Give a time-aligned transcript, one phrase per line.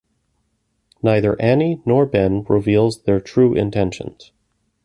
[1.03, 4.31] Neither Andie nor Ben reveals their true intentions.